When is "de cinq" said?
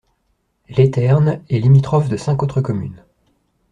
2.09-2.41